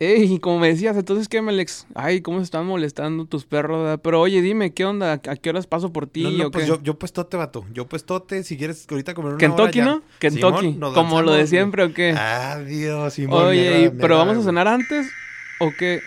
[0.00, 1.86] Ey, como me decías, entonces, ¿qué, Melex?
[1.96, 3.98] Ay, ¿cómo se están molestando tus perros?
[4.00, 5.14] Pero oye, dime, ¿qué onda?
[5.14, 6.68] ¿A qué horas paso por ti No, no, o pues qué?
[6.68, 7.64] yo, yo puestote, vato.
[7.72, 9.84] Yo puestote, si quieres ahorita comer una Kentucky, hora ya.
[9.84, 10.02] ¿no?
[10.20, 10.72] Kentucky.
[10.74, 12.12] Simón, como lo de siempre, ¿o qué?
[12.12, 13.44] Adiós, Simón.
[13.46, 15.10] oye, y- agrada, ¿pero vamos a cenar antes
[15.58, 16.00] o qué?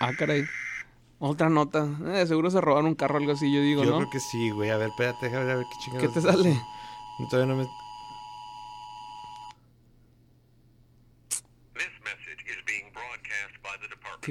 [0.00, 0.44] Ah, caray.
[1.18, 1.88] Otra nota.
[2.14, 3.86] Eh, seguro se robaron un carro o algo así, yo digo, güey.
[3.86, 3.98] Yo ¿no?
[4.00, 4.68] creo que sí, güey.
[4.70, 6.08] A ver, espérate, déjame ver qué chingados.
[6.08, 6.60] ¿Qué te sale?
[7.30, 7.68] Todavía no me...
[14.22, 14.30] ¿Qué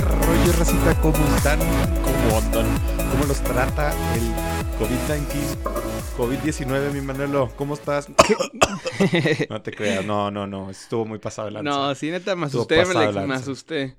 [0.00, 1.00] rollo, racita?
[1.00, 1.60] ¿Cómo están?
[2.02, 2.66] ¿Cómo andan?
[3.12, 4.34] ¿Cómo los trata el
[4.80, 5.89] COVID-19?
[6.20, 7.50] COVID-19, mi Manolo.
[7.56, 8.06] ¿Cómo estás?
[9.48, 10.04] no te creas.
[10.04, 10.68] No, no, no.
[10.68, 11.64] Estuvo muy pasado el.
[11.64, 13.96] No, sí, neta, me asusté, Alex, me asusté.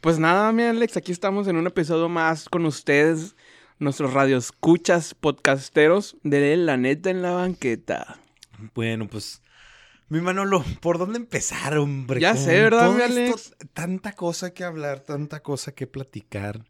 [0.00, 3.36] Pues nada, mi Alex, aquí estamos en un episodio más con ustedes,
[3.78, 8.18] nuestros radioescuchas podcasteros de La Neta en la Banqueta.
[8.74, 9.40] Bueno, pues...
[10.08, 12.20] Mi Manolo, ¿por dónde empezar, hombre?
[12.20, 13.56] Ya sé, ¿verdad, mi esto, Alex?
[13.74, 16.64] tanta cosa que hablar, tanta cosa que platicar.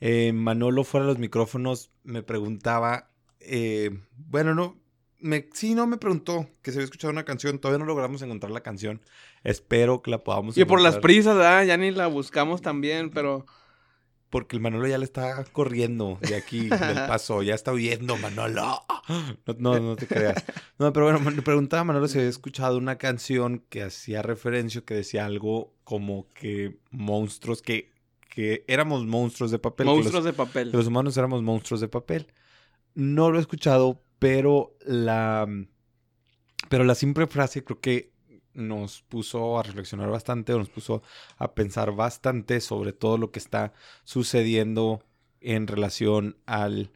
[0.00, 3.08] Eh, Manolo, fuera de los micrófonos, me preguntaba...
[3.46, 4.76] eh, bueno, no...
[5.20, 7.58] Me, sí, no me preguntó que se había escuchado una canción.
[7.58, 9.00] Todavía no logramos encontrar la canción.
[9.42, 11.66] Espero que la podamos Y por las prisas.
[11.66, 13.46] Ya ni la buscamos también, pero...
[14.28, 16.70] Porque el Manolo ya le está corriendo de aquí, del
[17.08, 17.42] paso.
[17.42, 18.82] Ya está huyendo, Manolo.
[19.46, 20.44] No, no, no te creas.
[20.78, 24.80] No, pero bueno, me preguntaba a Manolo si había escuchado una canción que hacía referencia,
[24.82, 27.92] que decía algo como que monstruos, que,
[28.28, 29.86] que éramos monstruos de papel.
[29.86, 30.70] los- Monstruos de papel.
[30.72, 32.26] que los humanos éramos monstruos de papel.
[32.94, 35.46] No lo he escuchado, pero la,
[36.68, 38.12] pero la simple frase creo que
[38.54, 41.02] nos puso a reflexionar bastante, o nos puso
[41.36, 43.72] a pensar bastante sobre todo lo que está
[44.04, 45.02] sucediendo
[45.40, 46.90] en relación al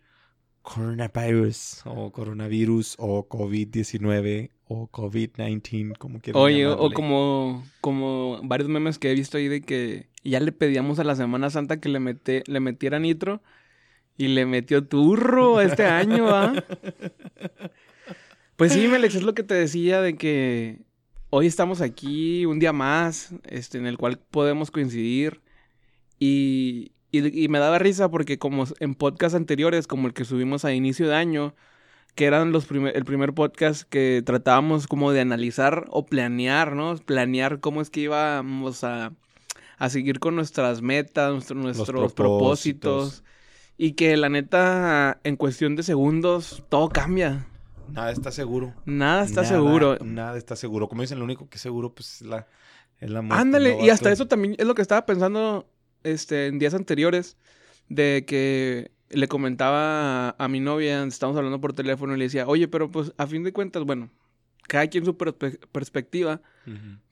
[0.63, 6.95] coronavirus o coronavirus o COVID-19 o COVID-19, como quieran Oye, o llamarle.
[6.95, 11.17] como, como varios memes que he visto ahí de que ya le pedíamos a la
[11.17, 13.41] Semana Santa que le, mete, le metiera nitro
[14.19, 16.53] y le metió turro este año, ¿ah?
[18.57, 20.81] Pues sí, Melex, es lo que te decía de que
[21.31, 25.41] hoy estamos aquí un día más, este, en el cual podemos coincidir
[26.19, 30.65] y, y, y me daba risa porque como en podcasts anteriores, como el que subimos
[30.65, 31.55] a inicio de año,
[32.17, 36.97] que eran los primer, el primer podcast que tratábamos como de analizar o planear, ¿no?
[36.97, 39.13] Planear cómo es que íbamos a,
[39.77, 42.15] a seguir con nuestras metas, nuestro- nuestros propósitos.
[42.15, 43.25] propósitos.
[43.79, 47.47] Y que la neta, en cuestión de segundos, todo cambia.
[47.93, 48.75] Nada está seguro.
[48.85, 49.99] Nada está Nada, seguro.
[50.05, 50.89] Nada está seguro.
[50.89, 52.47] Como dicen, lo único que es seguro pues es la,
[53.01, 53.41] es la muerte.
[53.41, 55.71] Ándale, ¿no, y hasta eso también es lo que estaba pensando
[56.03, 57.37] este, en días anteriores,
[57.89, 62.69] de que le comentaba a, mi novia, estábamos hablando por teléfono y le decía, oye,
[62.69, 64.11] pero pues a fin de cuentas, bueno,
[64.67, 66.43] cada quien su perspe- perspectiva,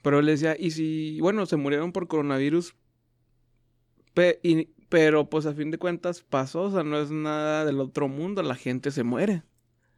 [0.02, 2.74] pero él decía, y si, bueno, se murieron por coronavirus,
[4.42, 8.08] y- pero pues a fin de cuentas pasó, o sea, no es nada del otro
[8.08, 9.42] mundo, la gente se muere.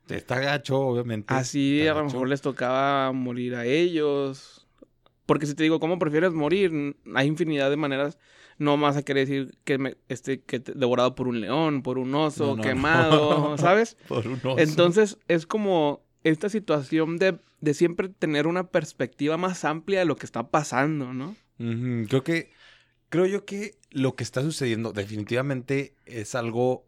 [0.09, 1.35] Está gacho, obviamente.
[1.35, 2.15] Así Está a lo gacho.
[2.15, 4.67] mejor les tocaba morir a ellos.
[5.27, 6.97] Porque si te digo, ¿cómo prefieres morir?
[7.15, 8.19] Hay infinidad de maneras.
[8.57, 11.99] No más a querer decir que me, este, que te- devorado por un león, por
[11.99, 12.63] un oso, No, no, no.
[12.63, 13.97] quemado, ¿sabes?
[14.09, 14.59] Por un oso.
[14.59, 20.17] Entonces es como esta situación de, de siempre tener una perspectiva más amplia de lo
[20.17, 21.37] que está pasando, ¿no?
[21.59, 22.51] Creo que.
[23.09, 26.87] Creo yo que lo que está sucediendo definitivamente es algo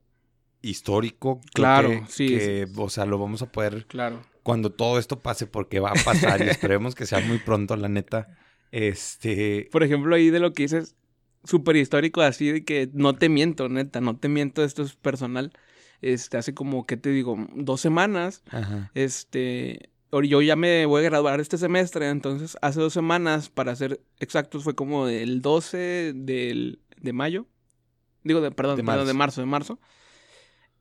[0.63, 1.41] histórico.
[1.55, 3.87] Claro, que- sí, que, O sea, lo vamos a poder.
[3.87, 4.23] Claro.
[4.43, 7.89] Cuando todo esto pase, porque va a pasar y esperemos que sea muy pronto, la
[7.89, 8.37] neta.
[8.73, 9.69] Este.
[9.73, 10.97] Por ejemplo, ahí de lo que dices,
[11.45, 15.53] súper histórico, así de que no te miento, neta, no te miento, esto es personal.
[16.03, 17.37] Este, hace como, ¿qué te digo?
[17.55, 18.91] Dos semanas, Ajá.
[18.95, 19.91] este,
[20.27, 24.65] yo ya me voy a graduar este semestre, entonces hace dos semanas, para ser exactos,
[24.65, 27.47] fue como el 12 del, de mayo,
[28.25, 29.41] digo, de, perdón, De perdón, de marzo.
[29.41, 29.79] de marzo.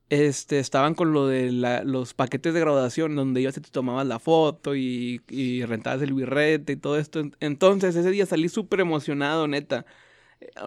[0.10, 4.08] Este, estaban con lo de la- los paquetes de graduación donde ibas y te tomabas
[4.08, 7.22] la foto y, y rentabas el birrete y todo esto.
[7.40, 9.86] Entonces, ese día salí súper emocionado, neta.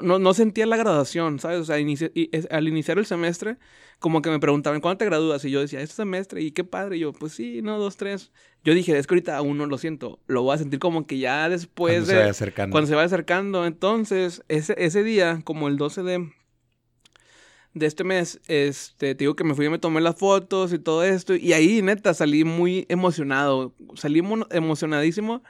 [0.02, 1.60] No, no sentía la graduación, ¿sabes?
[1.60, 3.56] O sea, inici- y es- al iniciar el semestre,
[4.00, 5.44] como que me preguntaban, ¿cuándo te gradúas?
[5.46, 6.96] Y yo decía, este semestre, y qué padre.
[6.96, 8.32] Y yo, pues sí, no, dos, tres.
[8.64, 10.18] Yo dije, es que ahorita aún no lo siento.
[10.26, 12.72] Lo voy a sentir como que ya después Cuando de se vaya acercando.
[12.74, 13.66] cuando se va acercando.
[13.66, 16.30] Entonces, ese, ese día, como el 12 de,
[17.74, 20.78] de este mes, este, te digo que me fui y me tomé las fotos y
[20.78, 21.34] todo esto.
[21.34, 23.74] Y ahí, neta, salí muy emocionado.
[23.94, 25.42] Salí mo- emocionadísimo.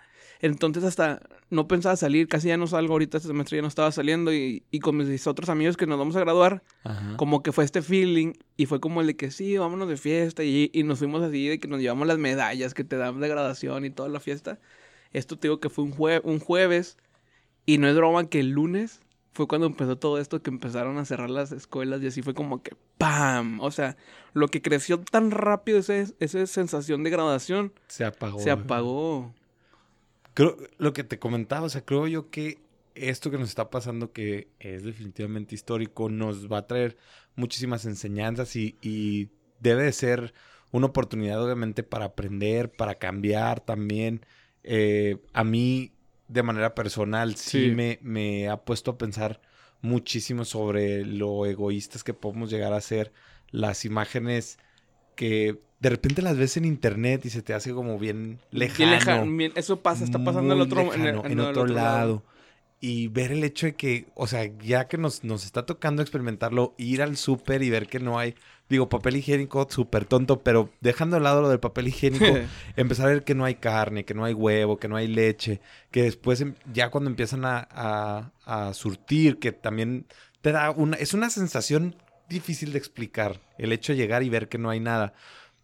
[0.43, 3.91] Entonces hasta no pensaba salir, casi ya no salgo ahorita este semestre, ya no estaba
[3.93, 4.33] saliendo.
[4.35, 7.17] Y, y con mis otros amigos que nos vamos a graduar, Ajá.
[7.17, 8.33] como que fue este feeling.
[8.57, 10.43] Y fue como el de que sí, vámonos de fiesta.
[10.45, 13.29] Y, y nos fuimos así, de que nos llevamos las medallas que te dan de
[13.29, 14.59] graduación y toda la fiesta.
[15.13, 16.97] Esto te digo que fue un, jue- un jueves.
[17.65, 19.01] Y no es broma que el lunes
[19.35, 22.63] fue cuando empezó todo esto, que empezaron a cerrar las escuelas y así fue como
[22.63, 23.61] que ¡pam!
[23.61, 23.97] O sea,
[24.35, 28.41] lo que creció tan rápido, ese, esa sensación de graduación, Se apagó.
[28.41, 29.33] se apagó.
[30.35, 32.59] Creo, lo que te comentaba, o sea, creo yo que
[32.95, 36.97] esto que nos está pasando, que es definitivamente histórico, nos va a traer
[37.37, 39.29] muchísimas enseñanzas y, y
[39.61, 40.35] debe de ser
[40.71, 44.25] una oportunidad, obviamente, para aprender, para cambiar también.
[44.65, 45.93] Eh, a mí,
[46.29, 47.71] de manera personal, sí, Sí.
[47.75, 49.41] Me, me ha puesto a pensar
[49.83, 53.13] muchísimo sobre lo egoístas que podemos llegar a ser,
[53.51, 54.59] las imágenes
[55.15, 58.79] que de repente las ves en internet y se te hace como bien lejano.
[58.79, 61.39] Bien lejano, bien- eso pasa, está pasando en muy otro, en el- lejano, en en
[61.41, 62.23] el otro lado.
[62.85, 66.75] Y ver el hecho de que, o sea, ya que nos, nos está tocando experimentarlo,
[66.79, 68.35] ir al súper y ver que no hay,
[68.69, 72.37] digo, papel higiénico, súper tonto, pero dejando de lado lo del papel higiénico,
[72.77, 75.61] empezar a ver que no hay carne, que no hay huevo, que no hay leche,
[75.93, 80.07] que después em- ya cuando empiezan a, a- a surtir, que también
[80.41, 81.95] te da una, es una sensación
[82.29, 85.13] difícil de explicar, el hecho de llegar y ver que no hay nada.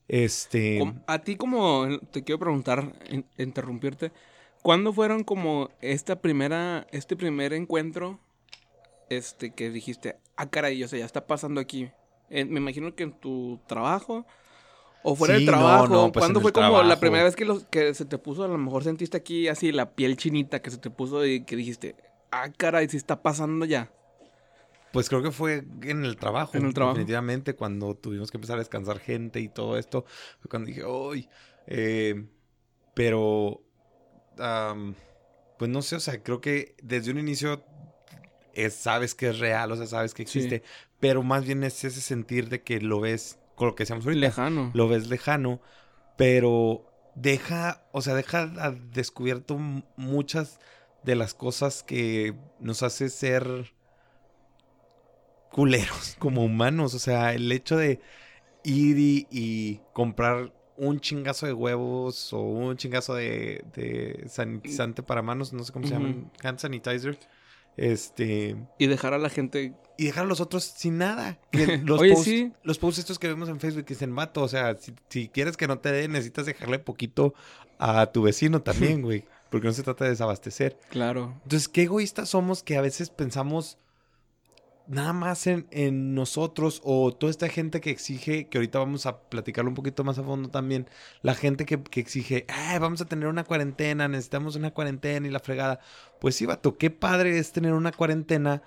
[0.08, 0.92] Este...
[1.06, 4.12] A ti como, te quiero preguntar, in- interrumpirte,
[4.62, 8.18] ¿cuándo fueron como esta primera, este primer encuentro,
[9.10, 11.90] este, que dijiste, ah, caray, o sea, ya está pasando aquí?
[12.30, 14.26] En- me imagino que en tu trabajo,
[15.02, 17.44] o fuera Sí, del no, trabajo, no, pues ¿cuándo fue como la primera vez que,
[17.44, 20.70] los, que se te puso, a lo mejor sentiste aquí así la piel chinita que
[20.70, 21.96] se te puso y que dijiste,
[22.30, 23.90] ah, caray, sí está pasando ya?
[24.92, 26.56] Pues creo que fue en el trabajo.
[26.56, 26.94] En el trabajo.
[26.96, 30.04] Definitivamente, cuando tuvimos que empezar a descansar gente y todo esto.
[30.40, 31.28] Fue cuando dije, ¡ay!
[31.66, 32.26] Eh,
[32.94, 33.62] pero,
[35.58, 37.62] pues no sé, o sea, creo que desde un inicio
[38.54, 40.38] es- sabes que es real, o sea, sabes que Sí.
[40.38, 40.62] existe.
[41.00, 44.20] Pero más bien es ese sentir de que lo ves, con lo que decíamos ahorita,
[44.20, 44.70] Lejano.
[44.74, 45.60] lo ves lejano,
[46.16, 49.58] pero deja, o sea, deja al descubierto
[49.96, 50.58] muchas
[51.04, 53.72] de las cosas que nos hace ser
[55.58, 56.94] culeros como humanos.
[56.94, 58.00] O sea, el hecho de
[58.62, 65.22] ir y, y comprar un chingazo de huevos o un chingazo de, de sanitizante para
[65.22, 66.02] manos, no sé cómo se Ujú.
[66.04, 67.18] llaman, hand sanitizer.
[67.76, 69.74] Este, Y dejar a la gente...
[69.96, 71.38] y dejar a los otros sin nada.
[71.84, 72.52] Los, Oye, sí.
[72.64, 75.56] los posts estos que vemos en Facebook que dicen, vato, o sea, si, si quieres
[75.56, 77.34] que no te dé, necesitas dejarle poquito
[77.78, 79.24] a tu vecino también, güey.
[79.50, 80.76] Porque no se trata de desabastecer.
[80.90, 81.34] Claro.
[81.44, 83.78] Entonces, qué egoístas somos que a veces pensamos
[84.88, 89.70] nada más en, nosotros o toda esta gente que exige, que ahorita vamos a platicarlo
[89.70, 90.88] un poquito más a fondo también,
[91.22, 95.30] la gente que, que exige, "Ay, vamos a tener una cuarentena, necesitamos una cuarentena y
[95.30, 95.80] la fregada.
[96.20, 98.62] Pues sí, vato, qué padre es tener una cuarentena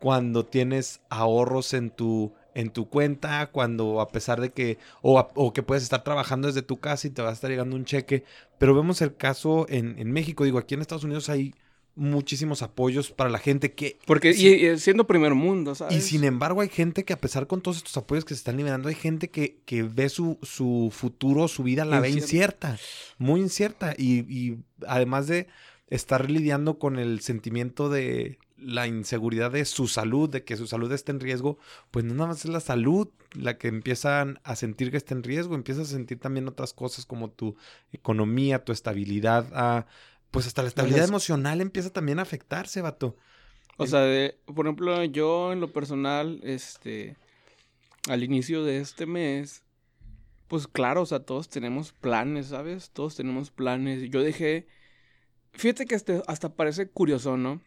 [0.00, 5.52] cuando tienes ahorros en tu en tu cuenta, cuando a pesar de que, o, o
[5.52, 8.24] que puedes estar trabajando desde tu casa y te va a estar llegando un cheque,
[8.56, 11.54] pero vemos el caso en, en México, digo, aquí en Estados Unidos hay
[11.96, 13.98] muchísimos apoyos para la gente que...
[14.06, 15.96] Porque y, y siendo primer mundo, ¿sabes?
[15.96, 18.58] Y sin embargo hay gente que a pesar con todos estos apoyos que se están
[18.58, 22.78] liberando, hay gente que, que ve su, su futuro, su vida, la ve Incierta.
[23.18, 23.94] muy incierta.
[23.96, 25.48] Y, y además de
[25.88, 30.90] estar lidiando con el sentimiento de la inseguridad de su salud, de que su salud
[30.92, 31.58] esté en riesgo,
[31.90, 35.22] pues no nada más es la salud la que empiezan a sentir que está en
[35.22, 37.56] riesgo, empiezas a sentir también otras cosas como tu
[37.92, 39.86] economía, tu estabilidad, ah,
[40.36, 43.16] pues hasta la estabilidad emocional empieza también a afectarse, vato.
[43.78, 47.16] O sea, de- por ejemplo, yo en lo personal, este,
[48.08, 49.62] al inicio de este mes,
[50.48, 52.90] pues claro, o sea, todos tenemos planes, ¿sabes?
[52.90, 54.08] Todos tenemos planes.
[54.10, 54.66] Yo dejé,
[55.52, 57.60] fíjate que este, hasta parece curioso, ¿no?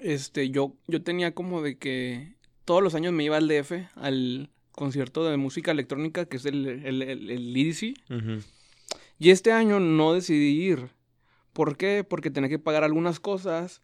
[0.00, 2.34] Este, yo, yo tenía como de que
[2.64, 6.66] todos los años me iba al DF, al concierto de música electrónica, que es el,
[6.66, 7.56] el, el.
[9.18, 10.88] Y este año no decidí ir.
[11.52, 12.04] ¿Por qué?
[12.04, 13.82] Porque tenía que pagar algunas cosas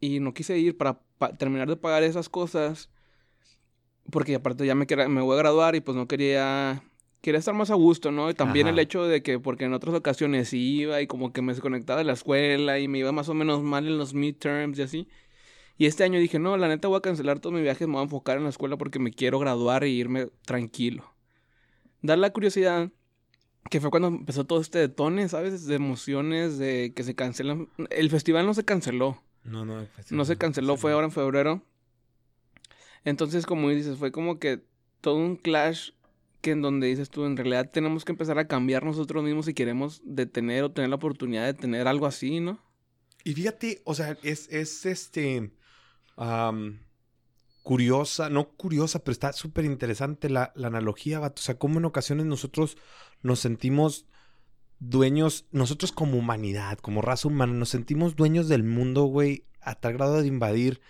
[0.00, 2.90] y no quise ir para pa- terminar de pagar esas cosas.
[4.10, 6.82] Porque aparte ya me, me voy a graduar y pues no quería...
[7.20, 8.28] Quería estar más a gusto, ¿no?
[8.28, 8.82] Y también el Ajá.
[8.82, 12.12] hecho de que, porque en otras ocasiones iba y como que me desconectaba de la
[12.12, 15.08] escuela y me iba más o menos mal en los midterms y así.
[15.78, 18.00] Y este año dije, no, la neta voy a cancelar todos mis viajes, me voy
[18.02, 21.14] a enfocar en la escuela porque me quiero graduar e irme tranquilo.
[22.02, 22.90] Dar la curiosidad
[23.70, 25.66] que fue cuando empezó todo este detone, ¿sabes?
[25.66, 27.68] De emociones, de que se cancelan.
[27.90, 29.22] El festival no se canceló.
[29.42, 31.62] No, no, pues, No se canceló, fue ahora en febrero.
[33.04, 34.64] Entonces, como dices, fue como que
[35.00, 35.90] todo un clash
[36.40, 39.54] que en donde dices tú, en realidad tenemos que empezar a cambiar nosotros mismos si
[39.54, 42.58] queremos detener o tener la oportunidad de tener algo así, ¿no?
[43.24, 45.50] Y fíjate, o sea, es, es este.
[46.16, 46.80] am,
[47.64, 51.40] curiosa, no curiosa, pero está súper interesante la, la analogía, vato.
[51.40, 52.76] O sea, cómo en ocasiones nosotros
[53.22, 54.06] nos sentimos
[54.78, 59.94] dueños, nosotros como humanidad, como raza humana, nos sentimos dueños del mundo, güey, a tal
[59.94, 60.80] grado de invadir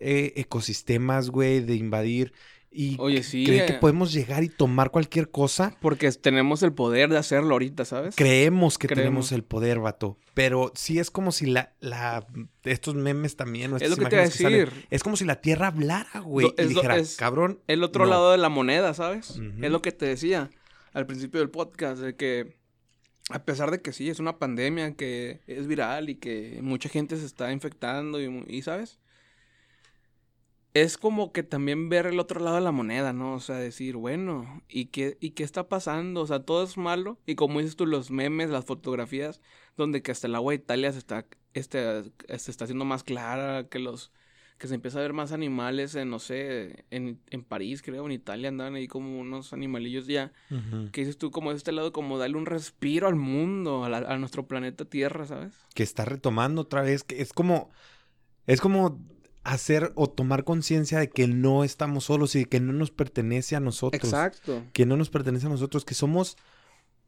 [0.00, 2.34] eh, ecosistemas, güey, de invadir.
[2.76, 3.78] Y Oye, sí, creen que eh.
[3.80, 5.76] podemos llegar y tomar cualquier cosa.
[5.80, 8.16] Porque tenemos el poder de hacerlo ahorita, ¿sabes?
[8.16, 9.04] Creemos que Creemos.
[9.04, 10.18] tenemos el poder, vato.
[10.34, 12.26] Pero sí es como si la, la,
[12.64, 14.86] estos memes también, o es estas lo que te iba a que salen, decir.
[14.90, 16.48] es como si la Tierra hablara, güey.
[16.48, 17.60] Y es dijera, es- cabrón.
[17.68, 18.10] El otro no".
[18.10, 19.40] lado de la moneda, ¿sabes?
[19.62, 20.50] Es lo que te decía
[20.92, 22.56] al principio del podcast, de que
[23.30, 27.16] a pesar de que sí, es una pandemia que es viral y que mucha gente
[27.16, 28.98] se está infectando y, ¿sabes?
[30.74, 33.34] Es como que también ver el otro lado de la moneda, ¿no?
[33.34, 36.20] O sea, decir, bueno, ¿y qué, ¿y qué está pasando?
[36.22, 37.20] O sea, todo es malo.
[37.26, 39.40] Y como dices tú, los memes, las fotografías,
[39.76, 42.02] donde que hasta el agua de Italia se está, este,
[42.38, 44.10] se está haciendo más clara, que los,
[44.58, 48.10] que se empieza a ver más animales en, no sé, en, en París, creo, en
[48.12, 50.32] Italia andaban ahí como unos animalillos ya.
[50.50, 50.90] Ujú.
[50.90, 53.98] Que dices tú, como de este lado, como darle un respiro al mundo, a, la-
[54.12, 55.54] a nuestro planeta Tierra, ¿sabes?
[55.72, 57.70] que está retomando otra vez, que es como,
[58.48, 59.00] es como
[59.44, 63.60] hacer o tomar conciencia de que no estamos solos y que no nos pertenece a
[63.60, 64.02] nosotros.
[64.04, 64.64] Exacto.
[64.72, 66.36] Que no nos pertenece a nosotros, que somos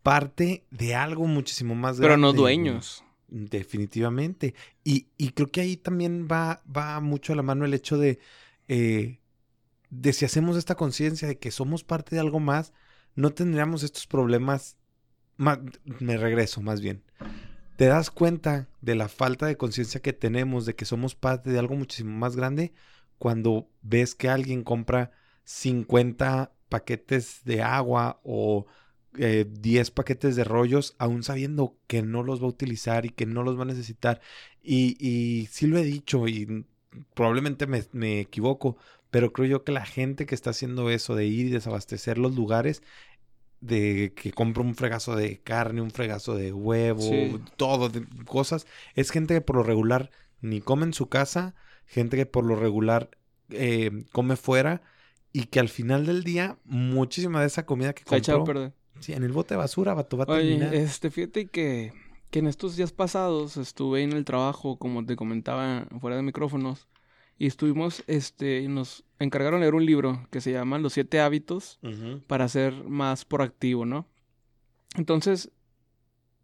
[0.02, 2.22] parte de algo muchísimo más Pero grande.
[2.22, 2.38] no güey.
[2.56, 3.02] dueños.
[3.28, 4.54] Definitivamente.
[4.84, 8.18] Y, y creo que ahí también va, va mucho a la mano el hecho de,
[8.68, 9.18] eh,
[9.90, 12.72] de si hacemos esta conciencia de que somos parte de algo más,
[13.14, 14.76] no tendríamos estos problemas.
[15.38, 15.60] ma-
[15.98, 17.02] me regreso, más bien.
[17.76, 21.58] Te das cuenta de la falta de conciencia que tenemos de que somos parte de
[21.58, 22.72] algo muchísimo más grande
[23.18, 25.12] cuando ves que alguien compra
[25.44, 28.66] 50 paquetes de agua o
[29.18, 33.26] eh, 10 paquetes de rollos, aún sabiendo que no los va a utilizar y que
[33.26, 34.20] no los va a necesitar.
[34.62, 36.66] Y, y sí lo he dicho y
[37.14, 38.76] probablemente me, me equivoco,
[39.10, 42.34] pero creo yo que la gente que está haciendo eso de ir y desabastecer los
[42.34, 42.82] lugares,
[43.60, 47.36] de que compra un fregazo de carne, un fregazo de huevo, Sí.
[47.56, 50.10] todo, de cosas, es gente que por lo regular
[50.40, 51.54] ni come en su casa,
[51.86, 53.10] gente que por lo regular
[53.50, 54.82] eh, come fuera
[55.32, 59.22] y que al final del día muchísima de esa comida que echado compró, sí, en
[59.24, 60.74] el bote de basura, vato, va a Oye, terminar.
[60.74, 61.92] este, fíjate que,
[62.30, 66.88] que en estos días pasados estuve en el trabajo, como te comentaba fuera de micrófonos,
[67.38, 71.78] y estuvimos, este, y nos encargaron leer un libro que se llama Los siete hábitos
[72.26, 74.06] para ser más proactivo, ¿no?
[74.96, 75.50] Entonces,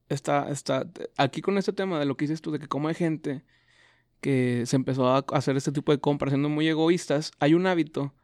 [0.09, 2.95] está, está, aquí con este tema de lo que dices tú, de que como hay
[2.95, 3.43] gente
[4.21, 8.15] que se empezó a hacer este tipo de compras siendo muy egoístas, hay un hábito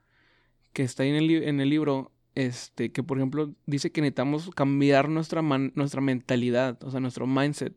[0.72, 4.50] que está ahí en el, en el libro, este, que por ejemplo dice que necesitamos
[4.50, 7.74] cambiar nuestra, man- nuestra mentalidad, o sea, nuestro mindset,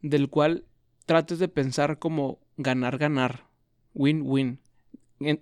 [0.00, 0.64] del cual
[1.06, 3.46] trates de pensar como ganar, ganar,
[3.94, 4.58] win-win.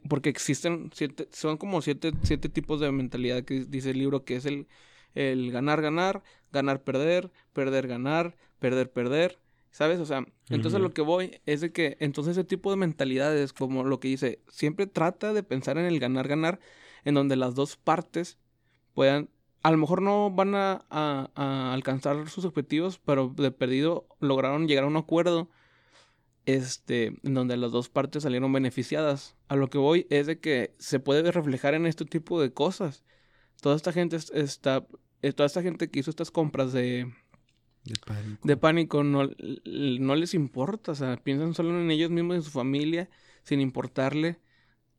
[0.09, 4.37] Porque existen siete, son como siete, siete tipos de mentalidad que dice el libro, que
[4.37, 4.69] es el,
[5.15, 9.39] el ganar, ganar, ganar, perder, perder, ganar, perder, perder.
[9.73, 9.99] ¿Sabes?
[10.01, 10.19] O sea,
[10.51, 14.09] entonces lo que voy es de que entonces ese tipo de mentalidades, como lo que
[14.09, 16.61] dice, siempre trata de pensar en el ganar, ganar,
[17.05, 18.39] en donde las dos partes
[18.93, 19.31] puedan,
[19.63, 24.69] a lo mejor no van a, a- a alcanzar sus objetivos, pero de perdido lograron
[24.69, 25.49] llegar a un acuerdo,
[26.47, 29.37] este, en donde las dos partes salieron beneficiadas.
[29.49, 33.05] A lo que voy es de que se puede reflejar en este tipo de cosas.
[33.61, 34.87] Toda esta gente es- está,
[35.23, 37.13] eh, toda esta gente que hizo estas compras de,
[37.85, 38.49] De pánico.
[38.49, 39.29] de pánico no,
[39.65, 43.09] no les importa, o sea, piensan solo en ellos mismos y en su familia,
[43.45, 44.39] sin importarle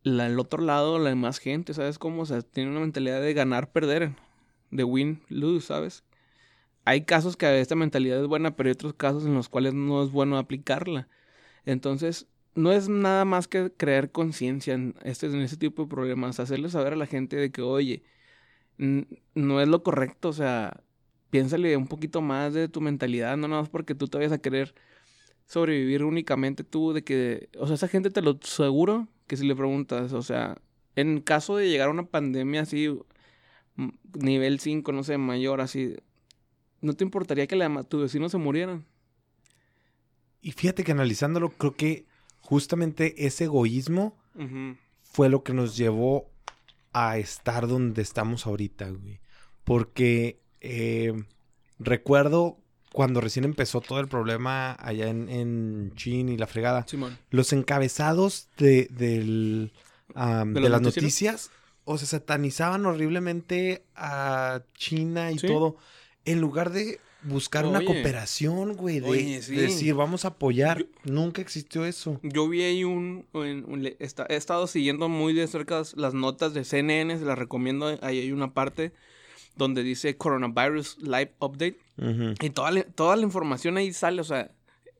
[0.04, 2.24] la, el otro lado, la demás gente, ¿sabes cómo?
[2.24, 4.16] O sea, tienen una mentalidad de ganar, perder,
[4.72, 6.04] de win, lose, ¿sabes?
[6.86, 10.04] Hay casos que esta mentalidad es buena, pero hay otros casos en los cuales no
[10.04, 11.08] es bueno aplicarla.
[11.66, 16.40] Entonces, no es nada más que crear conciencia en este, en este tipo de problemas,
[16.40, 18.04] hacerle saber a la gente de que, oye,
[18.78, 20.84] no es lo correcto, o sea,
[21.30, 24.40] piénsale un poquito más de tu mentalidad, no nada más porque tú te vayas a
[24.40, 24.76] querer
[25.48, 29.56] sobrevivir únicamente tú, de que, o sea, esa gente te lo seguro que si le
[29.56, 30.58] preguntas, o sea,
[30.96, 32.90] en caso de llegar a una pandemia así,
[34.14, 35.96] nivel 5, no sé, mayor, así,
[36.82, 38.86] ¿no te importaría que la, tu vecino se murieran?
[40.44, 42.06] Y fíjate que analizándolo, creo que
[42.42, 44.16] justamente ese egoísmo
[45.02, 46.30] fue lo que nos llevó
[46.92, 49.20] a estar donde estamos ahorita, güey.
[49.64, 51.14] Porque eh,
[51.80, 52.58] recuerdo
[52.92, 57.18] cuando recién empezó todo el problema allá en, en Chin y la fregada, Simón.
[57.32, 59.72] los encabezados de, del,
[60.14, 61.50] ¿De las noticias,
[61.86, 65.48] o sea, satanizaban horriblemente a China y Sí.
[65.48, 65.78] todo,
[66.26, 69.56] en lugar de buscar una cooperación, güey, de, Oye, sí.
[69.56, 70.86] de decir, vamos a apoyar.
[71.04, 72.20] Nunca existió eso.
[72.24, 73.26] Yo vi ahí un...
[73.34, 77.98] he estado siguiendo muy de cerca las notas de CNN, se las recomiendo.
[78.02, 78.94] Ahí hay una parte
[79.56, 81.78] donde dice Coronavirus Live Update.
[82.42, 84.52] Y toda la, toda la información ahí sale, o sea,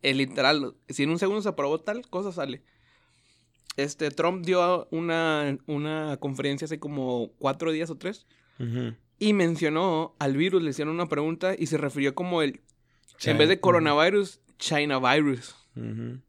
[0.02, 2.62] el literal, si en un segundo se aprobó tal cosa, sale.
[3.76, 8.28] Este, Trump dio una, una conferencia hace como cuatro días o tres
[8.60, 8.94] Ujú.
[9.20, 12.62] Y mencionó al virus, le hicieron una pregunta y se refirió como el,
[13.24, 15.56] en vez de coronavirus, China virus.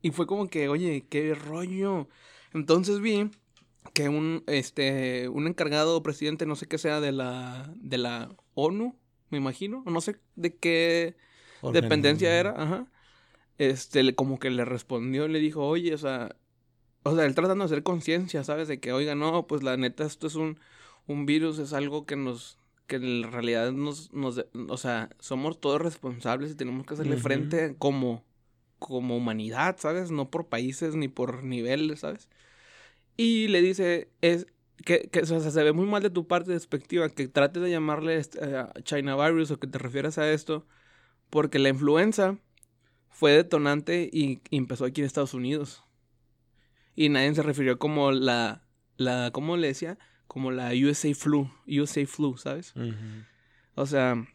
[0.03, 2.09] Y fue como que, oye, qué rollo.
[2.53, 3.31] Entonces vi
[3.93, 8.97] que un, este, un encargado presidente, no sé qué sea, de la, de la ONU,
[9.31, 11.17] me imagino, o no sé de qué
[11.73, 12.87] dependencia era, ajá.
[13.59, 16.35] Este, como que le respondió le dijo, oye, o sea,
[17.05, 18.67] o sea, él tratando de hacer conciencia, ¿sabes?
[18.67, 20.59] De que, oiga, no, pues la neta, esto es un,
[21.07, 25.81] un virus, es algo que nos, que en realidad nos, nos, o sea, somos todos
[25.81, 27.23] responsables y tenemos que hacerle Ujú.
[27.23, 28.25] frente como,
[28.79, 30.11] como humanidad, ¿sabes?
[30.11, 32.29] No por países ni por niveles, ¿sabes?
[33.17, 34.47] Y le dice, es,
[34.85, 37.71] que, que o sea, se ve muy mal de tu parte despectiva que trates de
[37.71, 40.67] llamarle a China virus o que te refieras a esto,
[41.31, 42.39] porque la influenza
[43.09, 45.85] fue detonante y, y empezó aquí en Estados Unidos.
[46.97, 48.63] Y nadie se refirió como la,
[48.97, 49.99] la, ¿cómo le decía?
[50.35, 52.75] Como la USA flu, USA flu, ¿sabes?
[53.77, 54.27] O sea,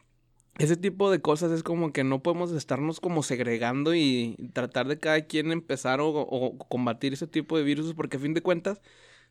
[0.57, 4.97] ese tipo de cosas es como que no podemos estarnos como segregando y tratar de
[4.97, 8.79] cada quien empezar o, o combatir ese tipo de virus porque a fin de cuentas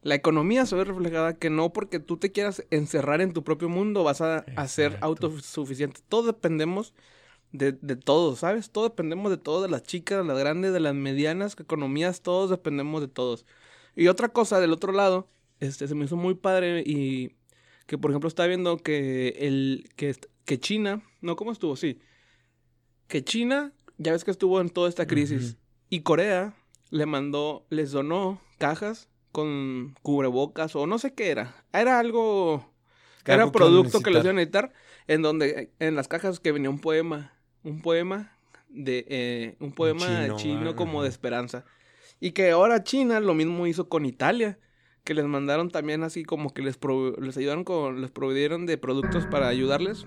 [0.02, 3.70] la economía se ve reflejada que no porque tú te quieras encerrar en tu propio
[3.70, 6.02] mundo vas a, a ser autosuficiente.
[6.06, 6.92] Todos dependemos
[7.52, 8.70] de, de todos, ¿sabes?
[8.70, 12.50] Todos dependemos de todo, de las chicas, de las grandes, de las medianas economías, todos
[12.50, 13.46] dependemos de todos.
[13.96, 15.28] Y otra cosa del otro lado,
[15.60, 17.36] este se me hizo muy padre y
[17.86, 21.76] que por ejemplo estaba viendo que el que, que China, no, ¿cómo estuvo?
[21.76, 22.00] Sí.
[23.06, 25.56] Que China, ya ves que estuvo en toda esta crisis.
[25.88, 26.54] Y Corea
[26.90, 31.64] le mandó, les donó cajas con cubrebocas o no sé qué era.
[31.72, 32.72] Era algo,
[33.24, 34.72] Que era producto que les iban a necesitar.
[35.06, 37.32] En donde, en las cajas que venía un poema.
[37.62, 38.36] Un poema
[38.68, 41.64] de, eh, un poema chino, chino, como de esperanza.
[42.20, 44.58] Y que ahora China lo mismo hizo con Italia.
[45.08, 48.76] Que les mandaron también así como que les, prove- les ayudaron con, les proveyeron de
[48.76, 50.04] productos para ayudarles.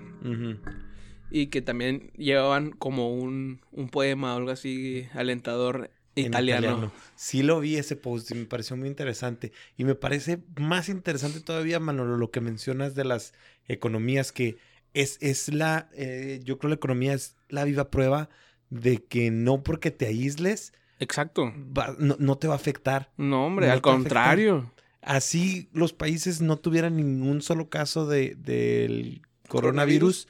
[1.32, 6.92] Y que también llevaban como un, un poema o algo así alentador En italiano.
[7.16, 9.52] Sí lo vi ese post y me pareció muy interesante.
[9.76, 13.34] Y me parece más interesante todavía, Manolo, lo que mencionas de las
[13.68, 14.58] economías, que
[14.94, 18.30] es, es la, eh, yo creo la economía es la viva prueba
[18.70, 21.52] de que no porque te aísles, Exacto.
[21.76, 23.10] va- no, no te va a afectar.
[23.18, 24.72] No, hombre, No al contrario.
[25.02, 30.28] Así los países no tuvieran ningún solo caso de, del coronavirus,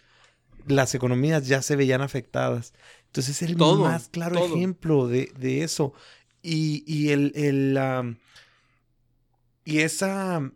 [0.67, 2.73] las economías ya se veían afectadas.
[3.07, 4.55] Entonces es el Todo, más claro todo.
[4.55, 5.93] ejemplo de, de eso.
[6.41, 8.17] Y, y el, el am,
[9.65, 10.51] y esa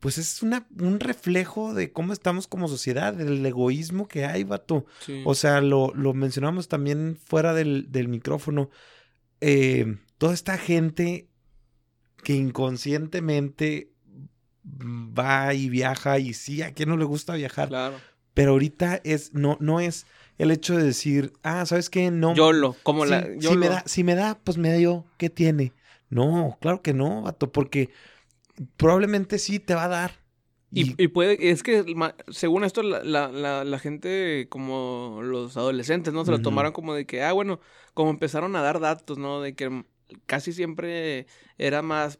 [0.00, 4.84] pues es una, un reflejo de cómo estamos como sociedad, del egoísmo que hay, vato.
[5.00, 5.22] Sí.
[5.24, 8.70] O sea, lo, lo mencionamos también fuera del, del micrófono.
[9.40, 11.28] Eh, toda esta gente
[12.26, 13.92] que inconscientemente
[14.64, 17.98] va y viaja y sí, a quién no le gusta viajar, claro.
[18.34, 22.10] pero ahorita es no no es el hecho de decir, ah, ¿sabes qué?
[22.10, 22.34] No.
[22.34, 23.28] Yolo, como si, la.
[23.38, 25.72] si me da, si me da, pues me da yo, ¿qué tiene?
[26.10, 27.90] No, claro que no, vato, porque
[28.76, 30.12] probablemente sí te va a dar.
[30.72, 31.84] Y, y puede, es que
[32.28, 36.24] según esto, la, la, la, la gente, como los adolescentes, ¿no?
[36.24, 37.60] Se lo tomaron como de que, ah, bueno,
[37.94, 39.40] como empezaron a dar datos, ¿no?
[39.40, 39.84] De que
[40.26, 41.26] casi siempre
[41.58, 42.18] era más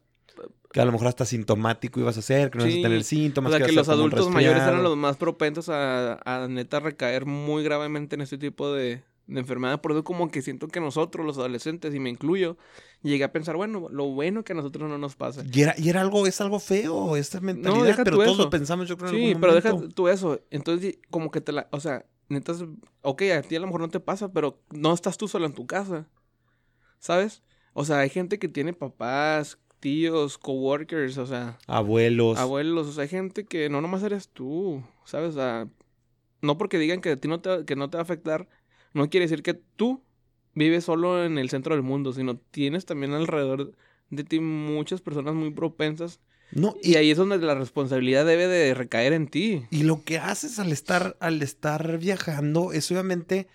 [0.73, 3.05] que a lo mejor hasta sintomático ibas a ser, que no ibas Sí, a tener
[3.05, 3.49] síntomas.
[3.49, 7.25] O sea, ibas que los adultos mayores eran los más propensos a, a neta recaer
[7.25, 9.81] muy gravemente en este tipo de, de enfermedad.
[9.81, 12.59] Por eso como que siento que nosotros, los adolescentes, y me incluyo,
[13.03, 15.45] llegué a pensar, bueno, lo bueno que a nosotros no nos pasa.
[15.51, 18.45] Y era, y era algo, es algo feo, esta mentalidad, deja pero tú todos eso.
[18.45, 20.41] lo pensamos, yo creo, en Sí, algún pero deja tú eso.
[20.51, 21.69] Entonces, como que te la...
[21.71, 22.53] O sea, neta,
[23.01, 25.55] ok, a ti a lo mejor no te pasa, pero no estás tú solo en
[25.55, 26.07] tu casa.
[26.99, 27.43] ¿Sabes?
[27.79, 31.59] O sea, hay gente que tiene papás, tíos, coworkers, o sea...
[31.67, 32.39] Abuelos.
[32.39, 35.33] abuelos, o sea, hay gente que no nomás eres tú, ¿sabes?
[35.33, 35.69] O sea,
[36.41, 38.49] no porque digan que a ti no te, que no te va a afectar,
[38.95, 40.03] no quiere decir que tú
[40.55, 43.73] vives solo en el centro del mundo, sino tienes también alrededor
[44.09, 46.21] de ti muchas personas muy propensas
[46.53, 49.67] No, y y, ahí es donde la responsabilidad debe de recaer en ti.
[49.71, 53.49] y lo que haces al estar, al estar viajando es obviamente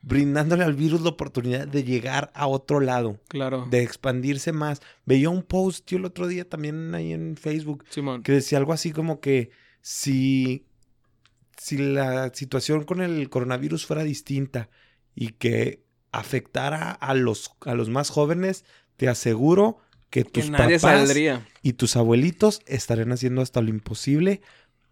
[0.00, 3.66] brindándole al virus la oportunidad de llegar a otro lado, Claro.
[3.70, 4.80] de expandirse más.
[5.04, 8.22] Veía un post yo el otro día también ahí en Facebook Simón.
[8.22, 10.66] que decía algo así como que si,
[11.56, 14.68] si la situación con el coronavirus fuera distinta
[15.14, 15.82] y que
[16.12, 18.64] afectara a los, a los más jóvenes,
[18.96, 19.78] te aseguro
[20.10, 21.46] que Que tus nadie papás saldría.
[21.62, 24.40] y tus abuelitos estarían haciendo hasta lo imposible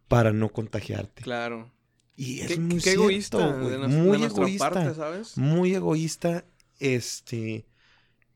[0.09, 1.23] para no contagiarte.
[1.23, 1.71] Claro.
[2.16, 5.37] Y es Qué, muy qué cierto, egoísta de, muy de egoísta, parte, ¿sabes?
[5.37, 6.44] muy egoísta,
[6.79, 7.66] este,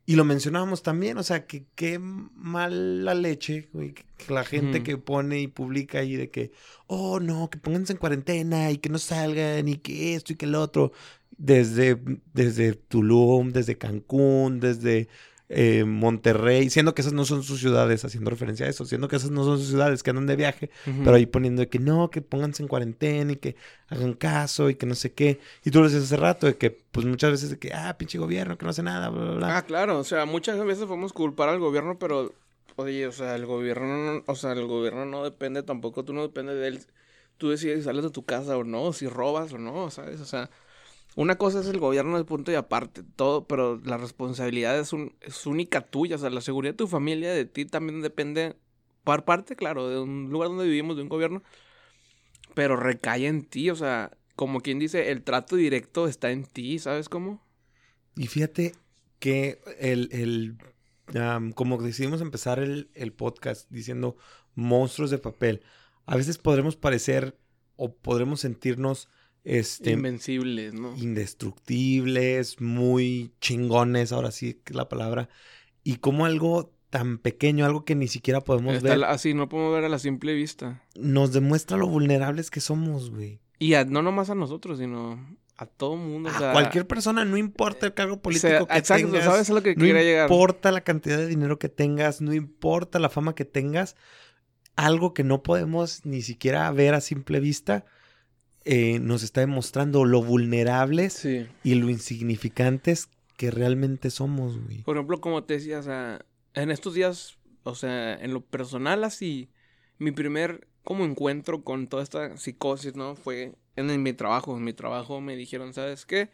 [0.06, 4.82] y lo mencionábamos también, o sea, que qué mala leche, güey, que, que la gente
[4.82, 6.52] que pone y publica ahí de que,
[6.88, 10.46] oh, no, que pónganse en cuarentena y que no salgan y que esto y que
[10.46, 10.92] el otro,
[11.30, 11.98] desde,
[12.34, 15.08] desde Tulum, desde Cancún, desde
[15.52, 19.16] eh, Monterrey, siendo que esas no son sus ciudades, haciendo referencia a eso, siendo que
[19.16, 22.08] esas no son sus ciudades, que andan de viaje, pero ahí poniendo de que no,
[22.10, 23.56] que pónganse en cuarentena y que
[23.88, 25.40] hagan caso y que no sé qué.
[25.64, 28.16] Y tú lo decías hace rato, de que pues muchas veces de que, ah, pinche
[28.18, 29.56] gobierno, que no hace nada, bla, bla, bla.
[29.58, 32.32] Ah, claro, o sea, muchas veces podemos culpar al gobierno, pero,
[32.76, 36.22] oye, o sea, el gobierno, no- o sea, el gobierno no depende tampoco, tú no
[36.22, 36.80] dependes de él.
[37.38, 40.20] Tú decides si sales de tu casa o no, si robas o no, ¿sabes?
[40.20, 40.50] O sea,
[41.16, 45.14] una cosa es el gobierno de punto y aparte, todo, pero la responsabilidad es, un,
[45.20, 48.56] es única tuya, o sea, la seguridad de tu familia, de ti también depende,
[49.04, 51.42] por parte, claro, de un lugar donde vivimos, de un gobierno,
[52.54, 56.78] pero recae en ti, o sea, como quien dice, el trato directo está en ti,
[56.78, 57.44] ¿sabes cómo?
[58.16, 58.74] Y fíjate
[59.18, 60.56] que el, el
[61.54, 64.16] como decidimos empezar el, el podcast diciendo
[64.54, 65.62] monstruos de papel,
[66.06, 67.36] a veces podremos parecer
[67.76, 69.08] o podremos sentirnos
[69.44, 70.94] este, Invencibles, ¿no?
[70.96, 75.28] indestructibles, muy chingones, ahora sí que es la palabra,
[75.82, 79.72] y como algo tan pequeño, algo que ni siquiera podemos Está ver, así, no podemos
[79.74, 80.82] ver a la simple vista.
[80.96, 83.40] nos demuestra lo vulnerables que somos, güey.
[83.58, 86.30] Y a- no nomás a nosotros, sino a todo mundo.
[86.30, 89.24] o A sea, cualquier persona, no importa el cargo o político sea, que exacto, tengas,
[89.24, 90.30] ¿sabes a lo que no quiera llegar?
[90.30, 93.94] importa la cantidad de dinero que tengas, no importa la fama que tengas,
[94.76, 97.84] algo que no podemos ni siquiera ver a simple vista,
[98.64, 101.46] eh, nos está demostrando lo vulnerables Sí.
[101.64, 104.82] y lo insignificantes que realmente somos, güey.
[104.82, 109.02] Por ejemplo, como te decía, o sea, en estos días, o sea, en lo personal
[109.04, 109.48] así,
[109.98, 113.14] mi primer como encuentro con toda esta psicosis, ¿no?
[113.16, 114.56] Fue en, en mi trabajo.
[114.56, 116.30] En mi trabajo me dijeron, ¿sabes qué?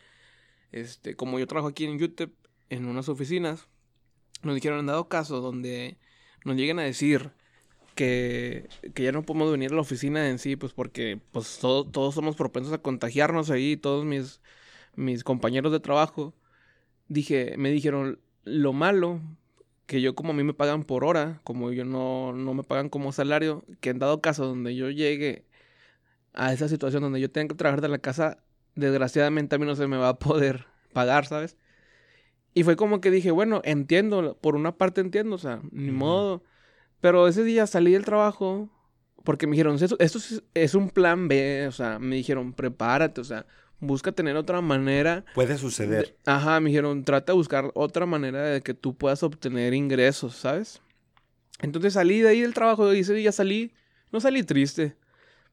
[0.73, 2.35] Este, como yo trabajo aquí en YouTube,
[2.71, 3.69] en unas oficinas,
[4.43, 5.97] nos dijeron, en dado caso, donde
[6.45, 7.31] nos lleguen a decir
[7.97, 11.87] que, que ya no podemos venir a la oficina en sí, pues porque pues todo-
[11.91, 14.43] todos somos propensos a contagiarnos ahí, todos mis,
[14.97, 16.35] mis compañeros de trabajo.
[17.09, 19.21] Dije, me dijeron, lo malo,
[19.87, 22.89] que yo como a mí me pagan por hora, como yo no, no me pagan
[22.91, 25.47] como salario, que en dado caso donde yo llegue
[26.35, 28.39] a esa situación donde yo tenga que trabajar de la casa,
[28.77, 31.57] desgraciadamente a mí no se me va a poder pagar, ¿sabes?
[32.55, 36.43] Y fue como que dije, bueno, entiendo, por una parte entiendo, o sea, ni modo.
[37.01, 38.69] Pero ese día salí del trabajo
[39.25, 43.21] porque me dijeron, esto, esto es, es un plan B, o sea, me dijeron, prepárate,
[43.21, 43.45] o sea,
[43.81, 46.07] busca tener otra manera Puede suceder.
[46.07, 50.37] de- Ajá, me dijeron, trata de buscar otra manera de que tú puedas obtener ingresos,
[50.37, 50.81] ¿sabes?
[51.61, 53.73] Entonces salí de ahí del trabajo y ese día salí,
[54.13, 54.97] no salí triste,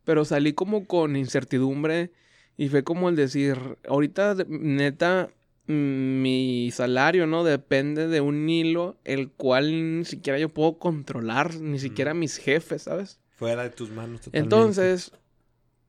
[0.04, 2.12] pero salí como con incertidumbre
[2.58, 5.30] y fue como el decir, ahorita neta
[5.66, 7.44] mi salario, ¿no?
[7.44, 12.84] Depende de un hilo el cual ni siquiera yo puedo controlar, ni siquiera mis jefes,
[12.84, 13.20] ¿sabes?
[13.30, 14.40] Fuera de tus manos totalmente.
[14.40, 15.12] Entonces,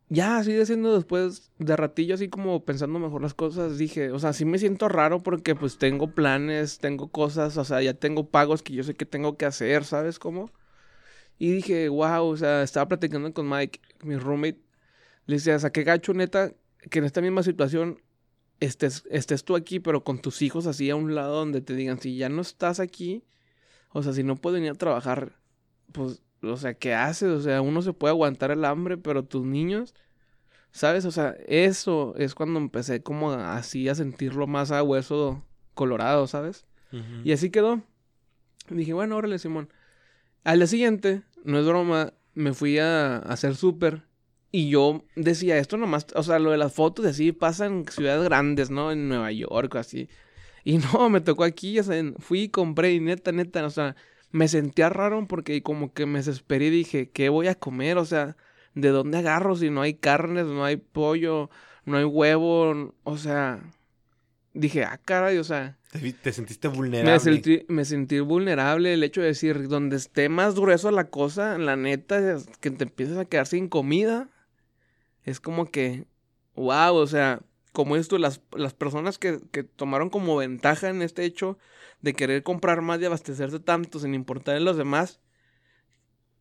[0.08, 4.32] ya así siendo después de ratillo, así como pensando mejor las cosas, dije, o sea,
[4.32, 8.62] sí me siento raro porque pues tengo planes, tengo cosas, o sea, ya tengo pagos
[8.62, 10.52] que yo sé que tengo que hacer, ¿sabes cómo?
[11.38, 14.60] Y dije, wow, o sea, estaba platicando con Mike, mi roommate,
[15.26, 16.52] le decía, o sea, qué gacho neta,
[16.90, 18.00] que en esta misma situación
[18.64, 22.00] estés, estés tú aquí, pero con tus hijos así a un lado donde te digan,
[22.00, 23.24] si ya no estás aquí,
[23.90, 25.38] o sea, si no puedes venir a trabajar,
[25.92, 27.28] pues, o sea, ¿qué haces?
[27.28, 29.94] O sea, uno se puede aguantar el hambre, pero tus niños,
[30.72, 31.04] ¿sabes?
[31.04, 36.66] O sea, eso es cuando empecé como así a sentirlo más a hueso colorado, ¿sabes?
[37.24, 37.82] Y así quedó.
[38.70, 39.68] Dije, bueno, órale, Simón.
[40.44, 44.04] Al día siguiente, no es broma, me fui a, a hacer súper.
[44.56, 48.22] Y yo decía, esto nomás, o sea, lo de las fotos así pasa en ciudades
[48.22, 48.92] grandes, ¿no?
[48.92, 50.08] En Nueva York o así.
[50.62, 53.96] Y no, me tocó aquí, o sea, fui y compré y neta, neta, o sea,
[54.30, 57.98] me sentía raro porque como que me desesperé y dije, ¿qué voy a comer?
[57.98, 58.36] O sea,
[58.74, 61.50] ¿de dónde agarro si no hay carnes, no hay pollo,
[61.84, 62.94] no hay huevo?
[63.02, 63.60] O sea,
[64.52, 65.78] dije, ah, caray, o sea,
[66.22, 67.12] Te, sentiste vulnerable.
[67.12, 71.58] me sentí, me sentí vulnerable el hecho de decir, donde esté más grueso la cosa,
[71.58, 74.30] la neta, es que te empiezas a quedar sin comida.
[75.24, 76.04] Es como que,
[76.54, 77.40] wow, o sea,
[77.72, 81.58] como esto, las, las personas que, que tomaron como ventaja en este hecho
[82.02, 85.20] de querer comprar más y abastecerse tanto sin importar en los demás,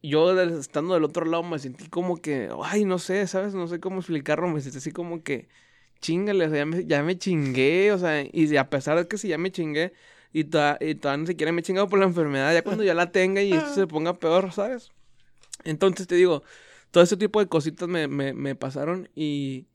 [0.01, 3.53] yo estando del otro lado me sentí como que, ay, no sé, ¿sabes?
[3.53, 5.47] No sé cómo explicarlo, me sentí así como que,
[6.01, 9.17] chingale, o sea, ya me, ya me chingué, o sea, y a pesar de que
[9.17, 9.93] si ya me chingué
[10.33, 12.93] y, toda- y todavía ni siquiera me he chingado por la enfermedad, ya cuando ya
[12.93, 14.91] la tenga y esto se ponga peor, ¿sabes?
[15.63, 16.43] Entonces te digo,
[16.93, 19.65] todo ese tipo de cositas me, me, me pasaron y,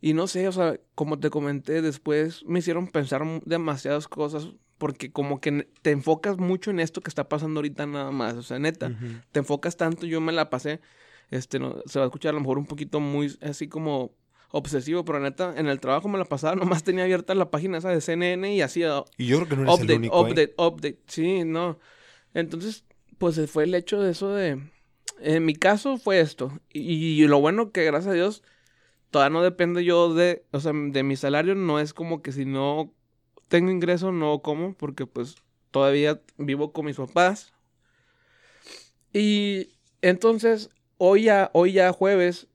[0.00, 5.12] y no sé, o sea, como te comenté después, me hicieron pensar demasiadas cosas porque
[5.12, 8.58] como que te enfocas mucho en esto que está pasando ahorita nada más, o sea,
[8.58, 8.90] neta,
[9.32, 10.80] te enfocas tanto, yo me la pasé,
[11.30, 14.14] este, no, se va a escuchar a lo mejor un poquito muy así como
[14.50, 17.90] obsesivo, pero neta, en el trabajo me la pasaba, nomás tenía abierta la página esa
[17.90, 20.30] de CNN y hacía Y yo creo que no eres update, el único, ¿eh?
[20.30, 20.98] update, update.
[21.06, 21.78] Sí, no.
[22.32, 22.86] Entonces,
[23.18, 24.58] pues fue el hecho de eso de...
[25.22, 26.60] En mi caso fue esto.
[26.72, 28.42] Y, y lo bueno que gracias a Dios
[29.10, 30.44] todavía no depende yo de...
[30.50, 32.92] O sea, de mi salario no es como que si no
[33.48, 35.36] tengo ingreso no como porque pues
[35.70, 37.52] todavía vivo con mis papás.
[39.12, 39.68] Y
[40.00, 42.48] entonces, hoy ya, hoy ya jueves,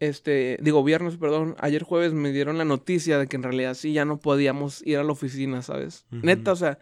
[0.00, 3.92] este, digo viernes, perdón, ayer jueves me dieron la noticia de que en realidad sí
[3.92, 6.04] ya no podíamos ir a la oficina, ¿sabes?
[6.10, 6.78] Neta, o sea,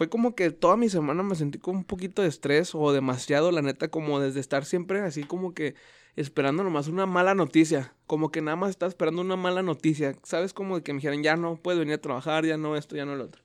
[0.00, 3.52] fue como que toda mi semana me sentí con un poquito de estrés o demasiado,
[3.52, 5.74] la neta, como desde estar siempre así como que
[6.16, 10.54] esperando nomás una mala noticia, como que nada más estaba esperando una mala noticia, ¿sabes?
[10.54, 13.04] Como de que me dijeran, ya no puedes venir a trabajar, ya no esto, ya
[13.04, 13.42] no lo otro.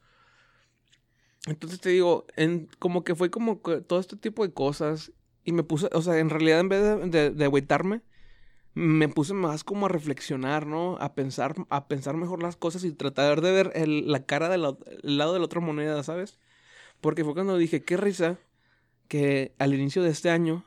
[1.45, 2.25] Entonces te digo,
[2.79, 5.11] como que fue como que todo este tipo de cosas
[5.43, 8.01] y me puse, o sea, en realidad en vez de, de, agüitarme,
[8.75, 10.95] me puse más como a reflexionar, ¿no?
[11.01, 15.33] A pensar, a pensar mejor las cosas y tratar de ver la cara del lado
[15.33, 16.39] de la otra moneda, ¿sabes?
[17.05, 18.39] Porque fue cuando dije, qué risa,
[19.07, 20.65] que al inicio de este año,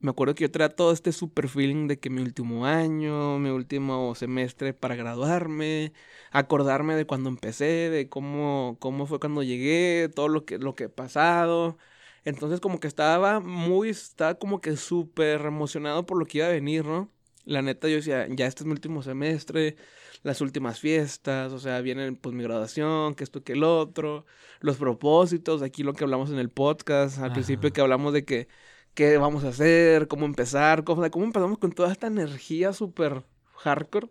[0.00, 3.50] me acuerdo que yo traía todo este super feeling de que mi último año, mi
[3.50, 5.92] último semestre para graduarme,
[6.32, 10.84] acordarme de cuando empecé, de cómo, cómo fue cuando llegué, todo lo que, lo que
[10.84, 11.78] he pasado.
[12.24, 16.50] Entonces como que estaba muy, estaba como que súper emocionado por lo que iba a
[16.50, 17.08] venir, ¿no?
[17.44, 19.76] La neta yo decía, ya este es mi último semestre,
[20.22, 24.26] las últimas fiestas, o sea, viene pues mi graduación, que esto, que el otro,
[24.60, 27.34] los propósitos, aquí lo que hablamos en el podcast, al Ajá.
[27.34, 28.48] principio que hablamos de que,
[28.94, 33.24] qué vamos a hacer, cómo empezar, cómo, cómo empezamos con toda esta energía súper
[33.56, 34.10] hardcore.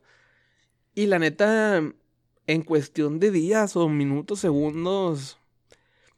[0.95, 1.81] Y la neta,
[2.47, 5.37] en cuestión de días o minutos, segundos,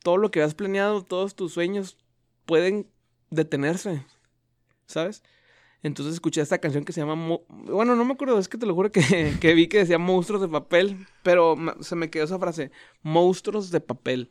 [0.03, 1.97] todo lo que has planeado, todos tus sueños
[2.45, 2.87] pueden
[3.29, 4.05] detenerse,
[4.85, 5.23] ¿sabes?
[5.83, 7.37] Entonces escuché esta canción que se llama...
[7.49, 10.41] Bueno, no me acuerdo, es que te lo juro que, que vi que decía monstruos
[10.41, 14.29] de papel, pero se me quedó esa frase, monstruos de papel.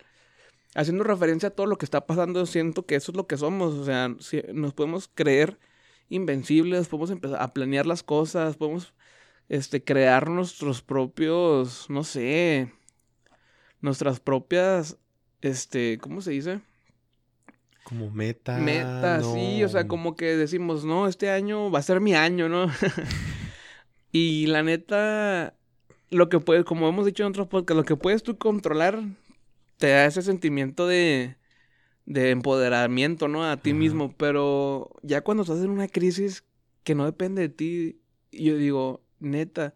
[0.76, 3.74] Haciendo referencia a todo lo que está pasando, siento que eso es lo que somos,
[3.74, 5.58] o sea, si- nos podemos creer
[6.08, 8.94] invencibles, podemos empezar a planear las cosas, podemos
[9.48, 12.72] este, crear nuestros propios, no sé,
[13.80, 14.96] nuestras propias,
[15.40, 16.60] este, ¿cómo se dice?
[17.84, 18.58] Como meta.
[18.58, 22.48] Meta, sí, o sea, como que decimos, no, este año va a ser mi año,
[22.48, 22.70] ¿no?
[24.12, 25.54] y la neta,
[26.10, 29.02] lo que puedes, como hemos dicho en otros podcasts, lo que puedes tú controlar
[29.78, 31.36] te da ese sentimiento de,
[32.06, 33.44] de empoderamiento, ¿no?
[33.44, 36.44] A ti mismo, pero ya cuando estás en una crisis
[36.84, 38.00] que no depende de ti,
[38.32, 39.74] yo digo, neta,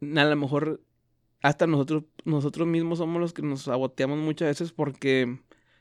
[0.00, 0.80] a lo mejor
[1.42, 5.38] hasta nosotros, nosotros mismos somos los que nos saboteamos muchas veces porque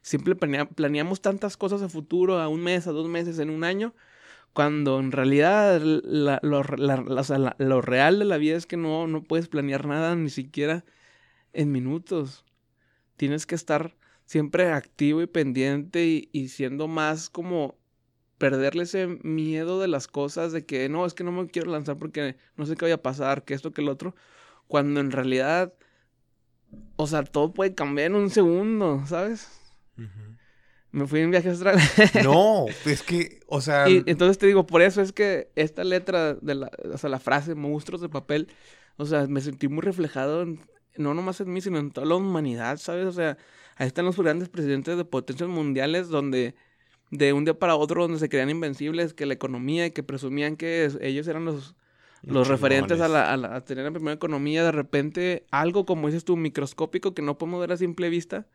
[0.08, 3.66] siempre planea- planeamos tantas cosas a futuro, a un mes, a dos meses, en un
[3.66, 3.94] año,
[4.54, 6.64] cuando en realidad lo,
[7.82, 10.86] real de la vida es que no, no puedes planear nada ni siquiera
[11.52, 12.46] en minutos.
[13.18, 17.76] Tienes que estar siempre activo y pendiente y, y siendo más como
[18.38, 21.98] perderle ese miedo de las cosas, de que no, es que no me quiero lanzar
[21.98, 24.16] porque no sé qué vaya a pasar, que esto, que el otro,
[24.68, 25.74] cuando en realidad,
[26.96, 29.67] o sea, todo puede cambiar en un segundo, ¿sabes?
[30.92, 31.78] Me fui en viaje astral.
[32.24, 36.34] No, es que, o sea, y entonces te digo, por eso es que esta letra
[36.36, 38.48] de la, o sea, la frase monstruos de papel,
[38.98, 40.60] o sea, me sentí muy reflejado en-
[40.98, 43.06] no nomás en mí, sino en toda la humanidad, ¿sabes?
[43.06, 43.38] O sea,
[43.76, 46.56] ahí están los grandes presidentes de potencias mundiales donde
[47.12, 50.56] de un día para otro donde se creían invencibles, que la economía y que presumían
[50.58, 51.76] que ellos eran los,
[52.24, 56.08] los referentes a, la, a, la- a tener la primera economía, de repente algo como
[56.08, 58.48] dices tú, microscópico que no podemos ver a simple vista,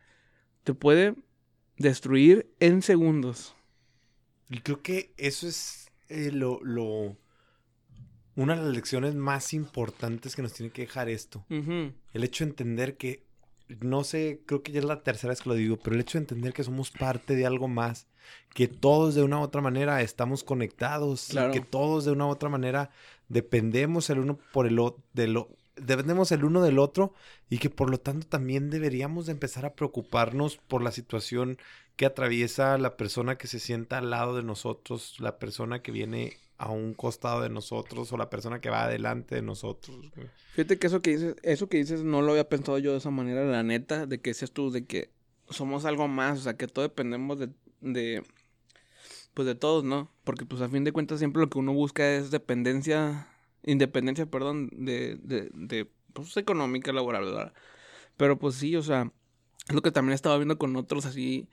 [0.64, 1.14] te puede
[1.82, 3.54] destruir en segundos.
[4.48, 7.16] Y creo que eso es eh, lo, lo...
[8.34, 11.44] Una de las lecciones más importantes que nos tiene que dejar esto.
[11.50, 13.26] El hecho de entender que,
[13.80, 16.16] no sé, creo que ya es la tercera vez que lo digo, pero el hecho
[16.18, 18.06] de entender que somos parte de algo más,
[18.54, 21.52] que todos de una u otra manera estamos conectados, y Claro.
[21.52, 22.90] que todos de una u otra manera
[23.28, 25.02] dependemos el uno por el otro,
[25.84, 27.12] dependemos el uno del otro
[27.50, 31.58] y que por lo tanto también deberíamos de empezar a preocuparnos por la situación
[31.96, 36.38] que atraviesa la persona que se sienta al lado de nosotros, la persona que viene
[36.58, 39.96] a un costado de nosotros o la persona que va adelante de nosotros.
[40.54, 43.10] Fíjate que eso que dices, eso que dices no lo había pensado yo de esa
[43.10, 45.10] manera, la neta, de que dices tú, de que
[45.50, 48.22] somos algo más, o sea, que todo dependemos de, de,
[49.34, 50.10] pues de todos, ¿no?
[50.24, 53.28] Porque pues a fin de cuentas siempre lo que uno busca es dependencia,
[53.64, 57.52] independencia, perdón, de, de, de pues económica, laboral, ¿verdad?
[58.16, 59.12] Pero pues sí, o sea,
[59.68, 61.48] es lo que también estaba viendo con otros así,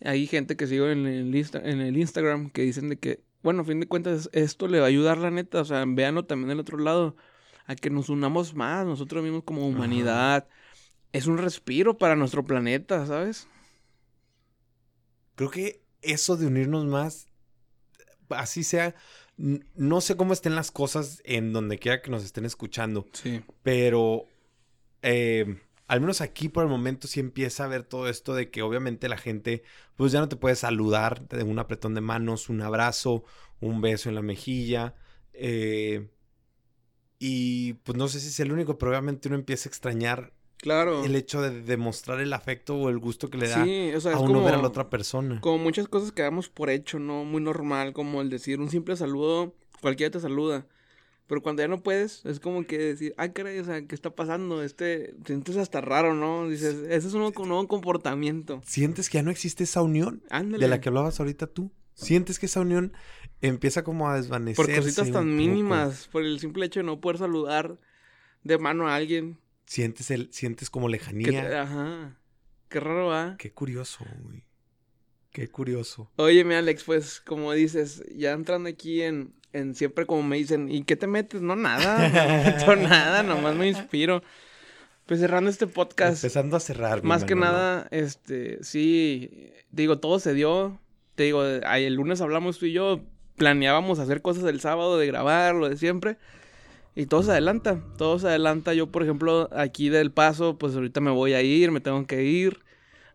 [0.00, 3.62] hay gente que sigo en el, Insta- en el Instagram que dicen de que, bueno,
[3.62, 6.48] a fin de cuentas esto le va a ayudar, la neta, o sea, véanlo también
[6.48, 7.16] del otro lado,
[7.66, 10.48] a que nos unamos más, nosotros mismos como humanidad.
[11.12, 13.48] Es un respiro para nuestro planeta, ¿sabes?
[15.36, 17.28] Creo que eso de unirnos más,
[18.28, 18.94] así sea,
[19.36, 23.42] no sé cómo estén las cosas en donde quiera que nos estén escuchando, Sí.
[23.62, 24.26] pero
[25.02, 28.62] eh, al menos aquí por el momento sí empieza a ver todo esto de que
[28.62, 29.62] obviamente la gente
[29.96, 33.24] pues ya no te puede saludar de un apretón de manos, un abrazo,
[33.60, 34.94] un beso en la mejilla.
[35.32, 36.08] eh,
[37.18, 40.32] y pues no sé si es el único, pero obviamente uno empieza a extrañar
[40.64, 41.04] Claro.
[41.04, 44.14] el hecho de demostrar el afecto o el gusto que le da Sí, o sea,
[44.14, 45.38] a uno como, ver a la otra persona.
[45.42, 47.26] como muchas cosas que damos por hecho, ¿no?
[47.26, 50.66] Muy normal, como el decir un simple saludo, cualquiera te saluda.
[51.26, 54.14] Pero cuando ya no puedes, es como que decir, ah, caray, o sea, ¿qué está
[54.14, 54.62] pasando?
[54.62, 56.48] Este, te sientes hasta raro, ¿no?
[56.48, 58.62] Dices, ese es un nuevo, comportamiento.
[58.64, 60.62] Sientes que ya no existe esa unión Ándale.
[60.64, 61.70] de la que hablabas ahorita tú.
[61.94, 62.92] Sientes que esa unión
[63.40, 64.72] empieza como a desvanecerse.
[64.72, 67.78] Por cositas tan mínimas, por el simple hecho de no poder saludar
[68.42, 69.38] de mano a alguien.
[69.66, 71.48] Sientes el, sientes como Que lejanía.
[71.48, 72.16] te- ajá.
[72.68, 73.36] Qué raro, ¿ah?
[73.38, 74.44] Qué curioso, güey.
[75.30, 76.10] Qué curioso.
[76.16, 80.84] Óyeme, Alex, pues, como dices, ya entrando aquí en, en siempre como me dicen, ¿y
[80.84, 81.40] qué te metes?
[81.42, 82.08] No, nada,
[82.66, 84.22] no nada, nomás me inspiro.
[85.06, 87.02] Pues cerrando este podcast, Empezando a cerrar.
[87.02, 90.80] más que nada, este, sí, te digo, todo se dio.
[91.14, 93.00] Te digo, el lunes hablamos tú y yo,
[93.36, 96.16] planeábamos hacer cosas el sábado, de grabar, lo de siempre.
[96.96, 98.72] Y todo se adelanta, todo se adelanta.
[98.74, 102.24] Yo, por ejemplo, aquí del paso, pues ahorita me voy a ir, me tengo que
[102.24, 102.60] ir.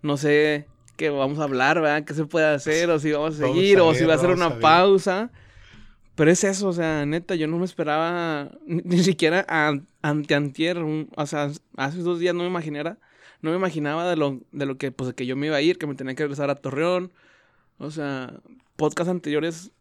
[0.01, 2.03] No sé qué vamos a hablar, ¿verdad?
[2.03, 2.89] ¿Qué se puede hacer?
[2.89, 5.31] O si vamos a Vamos seguir, o si va a a una pausa.
[6.15, 10.35] Pero es eso, o sea, neta, yo no me esperaba ni, ni siquiera a- ante
[10.35, 12.97] antier, un- o sea, hace dos días no me imaginara,
[13.41, 15.77] no me imaginaba de lo, de lo que, pues, que yo me iba a ir,
[15.77, 17.13] que me tenía que regresar a Torreón.
[17.77, 18.33] O sea,
[18.75, 19.71] podcasts anteriores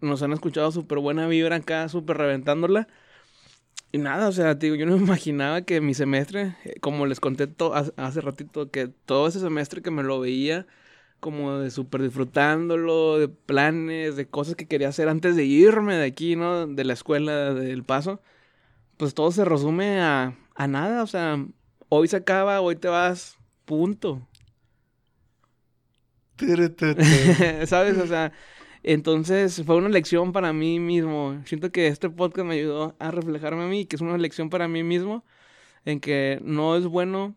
[0.00, 2.86] nos han escuchado súper buena vibra acá, súper reventándola.
[3.90, 7.20] Y nada, o sea, digo, yo no me imaginaba que mi semestre, eh, como les
[7.20, 7.48] conté
[7.96, 10.66] hace, ratito, que todo ese semestre que me lo veía
[11.20, 16.06] como de súper disfrutándolo, de planes, de cosas que quería hacer antes de irme de
[16.06, 16.66] aquí, ¿no?
[16.68, 18.20] De la escuela, del paso.
[18.98, 21.44] Pues todo se resume a, a nada, o sea,
[21.88, 24.28] hoy se acaba, hoy te vas, punto.
[27.66, 27.98] ¿Sabes?
[27.98, 28.32] O sea,
[28.82, 31.40] entonces fue una lección para mí mismo.
[31.44, 34.68] Siento que este podcast me ayudó a reflejarme a mí, que es una lección para
[34.68, 35.24] mí mismo,
[35.84, 37.36] en que no es bueno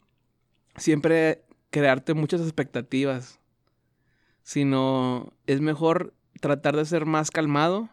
[0.75, 3.39] siempre crearte muchas expectativas,
[4.43, 7.89] sino es mejor tratar de ser más calmado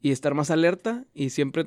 [0.00, 1.66] y estar más alerta y siempre,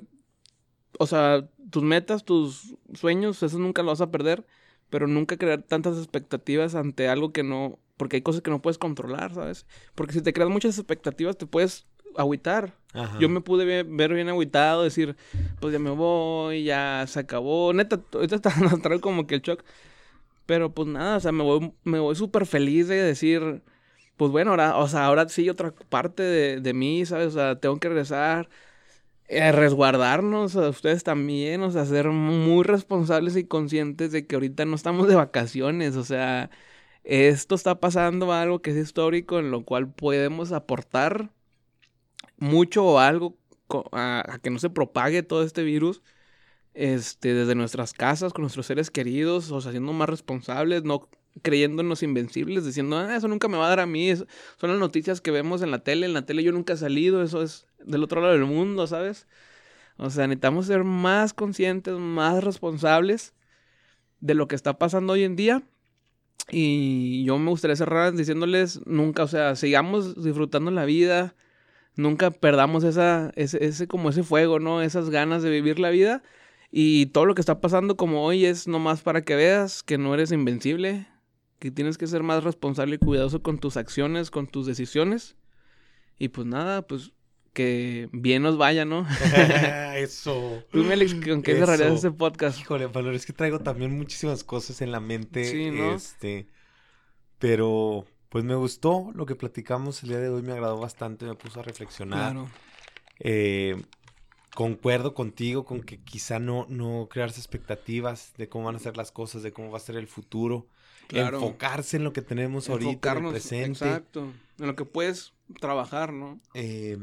[0.98, 4.46] o sea, tus metas, tus sueños, eso nunca lo vas a perder,
[4.90, 8.80] pero nunca crear tantas expectativas ante algo que no, porque hay cosas que no puedes
[8.80, 9.68] controlar, ¿sabes?
[9.94, 11.86] Porque si te creas muchas expectativas te puedes
[12.18, 12.74] agüitar.
[12.94, 13.20] Ajá.
[13.20, 15.16] Yo me pude ve- ver bien agüitado, decir,
[15.60, 17.74] pues ya me voy, ya se acabó.
[17.74, 18.50] Neta, ahorita está
[18.82, 19.64] trae como que el shock.
[20.48, 23.62] Pero pues nada, o sea, me voy, me voy súper feliz de decir,
[24.18, 27.28] pues bueno, ahora, o sea, ahora sí otra parte de, de mí, ¿sabes?
[27.28, 28.50] O sea, tengo que regresar,
[29.28, 34.66] eh, resguardarnos a ustedes también, o sea, ser muy responsables y conscientes de que ahorita
[34.66, 36.50] no estamos de vacaciones, o sea,
[37.04, 41.32] esto está pasando algo que es histórico en lo cual podemos aportar
[42.38, 43.38] mucho o algo
[43.92, 46.02] a, que no se propague todo este virus
[46.74, 51.10] este, desde nuestras casas, con nuestros seres queridos, o sea, siendo más responsables, no
[51.42, 55.22] creyéndonos invencibles, diciendo, ah, eso nunca me va a dar a mí, son las noticias
[55.22, 58.04] que vemos en la tele, en la tele yo nunca he salido, eso es del
[58.04, 59.28] otro lado del mundo, ¿sabes?
[59.98, 63.34] O sea, necesitamos ser más conscientes, más responsables
[64.20, 65.64] de lo que está pasando hoy en día.
[66.52, 71.34] Y yo me gustaría cerrar diciéndoles, nunca, o sea, sigamos disfrutando la vida,
[71.96, 74.82] nunca perdamos esa, ese, ese, como ese fuego, ¿no?
[74.82, 76.24] Esas ganas de vivir la vida.
[76.70, 80.14] Y todo lo que está pasando como hoy es nomás para que veas que no
[80.14, 81.08] eres invencible,
[81.60, 85.38] que tienes que ser más responsable y cuidadoso con tus acciones, con tus decisiones.
[86.20, 87.14] Y pues nada, pues
[87.54, 89.06] que bien nos vaya, ¿no?
[89.96, 90.64] Eso.
[90.72, 92.60] Tú, Alex, ¿con qué cerrarías este podcast?
[92.60, 95.46] Híjole, Valor, es que traigo también muchísimas cosas en la mente.
[95.46, 95.96] Sí, ¿no?
[95.96, 96.48] Este.
[97.40, 101.36] Pero, pues me gustó lo que platicamos el día de hoy, me agradó bastante, me
[101.36, 102.32] puso a reflexionar.
[102.32, 102.50] Claro.
[103.20, 103.82] Eh,
[104.56, 109.12] concuerdo contigo con que quizá no, no crearse expectativas de cómo van a ser las
[109.12, 110.68] cosas, de cómo va a ser el futuro.
[111.08, 111.38] Claro.
[111.40, 113.86] Enfocarse en lo que tenemos ahorita, en el presente.
[113.86, 114.32] Exacto.
[114.60, 116.40] En lo que puedes trabajar, ¿no?
[116.54, 116.98] Eh,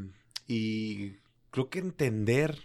[0.49, 1.13] y
[1.51, 2.59] creo que entender,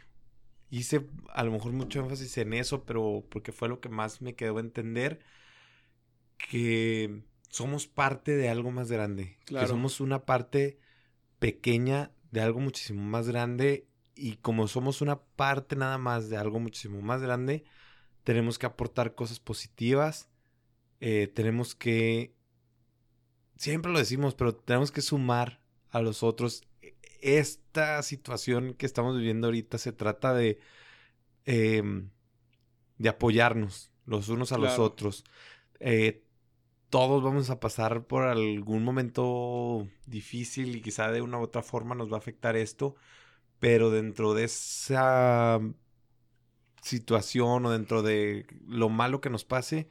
[0.71, 4.33] hice a lo mejor mucho énfasis en eso, pero porque fue lo que más me
[4.33, 5.19] quedó a entender,
[6.37, 9.67] que somos parte de algo más grande, Claro.
[9.67, 10.79] que somos una parte
[11.37, 16.59] pequeña de algo muchísimo más grande y como somos una parte nada más de algo
[16.59, 17.65] muchísimo más grande,
[18.23, 20.29] tenemos que aportar cosas positivas,
[21.01, 22.33] eh, tenemos que,
[23.57, 25.59] siempre lo decimos, pero tenemos que sumar
[25.89, 26.63] a los otros.
[27.23, 30.59] Esta situación que estamos viviendo ahorita se trata de,
[31.45, 32.09] em,
[32.97, 35.23] de apoyarnos los unos a los otros.
[35.79, 36.23] Eh,
[36.89, 41.95] todos vamos a pasar por algún momento difícil y quizá de una u otra forma
[41.95, 42.95] nos va a afectar esto,
[43.59, 45.61] pero dentro de esa
[46.81, 49.87] situación o dentro de lo malo que nos pase,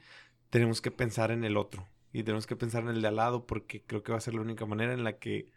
[0.51, 3.47] tenemos que pensar en el otro y tenemos que pensar en el de al lado
[3.47, 5.51] porque creo que va a ser la única manera en la que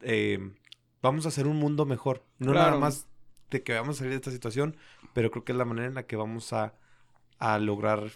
[0.00, 0.38] eh,
[1.02, 2.24] vamos a hacer un mundo mejor.
[2.38, 3.06] No nada más
[3.50, 4.76] de que vamos a salir de esta situación,
[5.14, 6.74] pero creo que es la manera en la que vamos a,
[7.38, 8.10] a lograr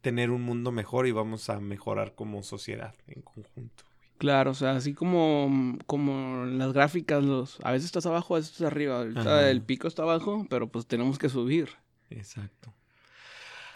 [0.00, 3.84] tener un mundo mejor y vamos a mejorar como sociedad en conjunto.
[4.18, 8.52] Claro, o sea, así como, como las gráficas, los, a veces estás abajo, a veces
[8.52, 8.98] estás arriba.
[8.98, 11.70] Ahorita el pico está abajo, pero pues tenemos que subir.
[12.08, 12.72] Exacto.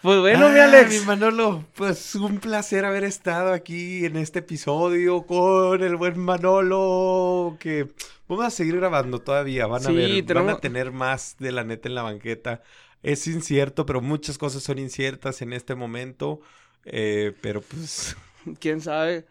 [0.01, 0.89] Pues bueno, mi Ah, Alex.
[0.89, 7.57] mi Manolo, pues un placer haber estado aquí en este episodio con el buen Manolo.
[7.59, 7.87] Que
[8.27, 9.65] vamos a seguir grabando todavía.
[9.67, 12.61] Van a Sí, ver, van a tener más de la neta en la banqueta.
[13.03, 16.41] Es incierto, pero muchas cosas son inciertas en este momento.
[16.85, 18.15] Eh, pero pues
[18.59, 19.25] ¿Quién sabe?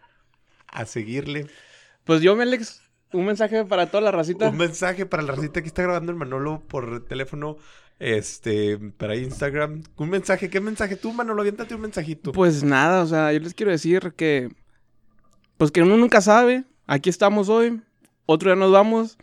[0.67, 1.47] a seguirle.
[2.03, 2.81] Pues yo, mi Alex,
[3.13, 4.49] un mensaje para toda la racita.
[4.49, 7.57] Un mensaje para la racita que está grabando el Manolo por teléfono.
[7.99, 9.83] Este, para Instagram.
[9.95, 10.95] Un mensaje, ¿qué mensaje?
[10.95, 12.31] Tú, Manolo, aviéntate un mensajito.
[12.31, 14.49] Pues nada, o sea, yo les quiero decir que.
[15.57, 16.63] Pues que uno nunca sabe.
[16.85, 17.81] Aquí estamos hoy.
[18.27, 19.17] Otro día nos vamos.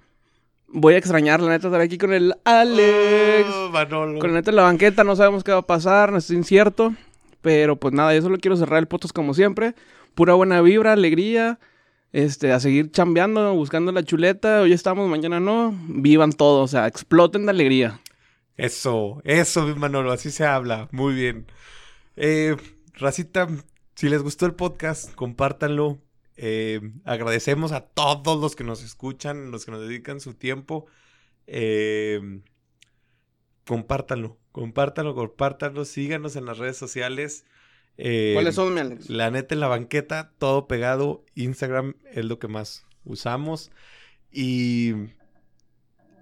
[0.66, 3.48] Voy a extrañar, la neta, estar aquí con el Alex.
[3.48, 4.18] Oh, Manolo.
[4.18, 6.94] Con la neta en la banqueta, no sabemos qué va a pasar, no es incierto.
[7.42, 9.74] Pero pues nada, yo solo quiero cerrar el podcast como siempre.
[10.16, 11.60] Pura buena vibra, alegría.
[12.12, 14.62] Este, a seguir chambeando, buscando la chuleta.
[14.62, 15.78] Hoy estamos, mañana no.
[15.86, 18.00] Vivan todo, o sea, exploten de alegría.
[18.56, 20.88] Eso, eso, mi Manolo, así se habla.
[20.92, 21.46] Muy bien.
[22.16, 22.56] Eh,
[22.94, 23.48] Racita,
[23.94, 25.98] si les gustó el podcast, compártanlo.
[26.36, 30.86] Eh, agradecemos a todos los que nos escuchan, los que nos dedican su tiempo.
[31.46, 32.40] Eh,
[33.66, 35.84] compártanlo, compártanlo, compártanlo.
[35.84, 37.44] Síganos en las redes sociales.
[37.96, 39.08] Eh, ¿Cuáles son, mi Alex?
[39.08, 41.24] La neta en la banqueta, todo pegado.
[41.34, 43.70] Instagram es lo que más usamos.
[44.30, 44.92] Y.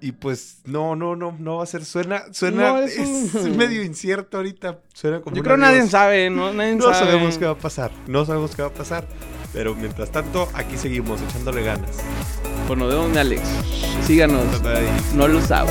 [0.05, 1.85] Y pues no, no, no, no va a ser.
[1.85, 4.81] Suena, suena, es, medio incierto ahorita.
[4.93, 5.37] Suena como.
[5.37, 6.53] Yo creo que nadie sabe, ¿no?
[6.53, 7.93] Nadie no sabemos qué va a pasar.
[8.09, 9.07] No sabemos qué va a pasar.
[9.53, 11.99] Pero mientras tanto, aquí seguimos echándole ganas.
[12.67, 13.43] bueno nos vemos, Alex.
[14.05, 14.45] Síganos.
[15.15, 15.71] No lo sabe.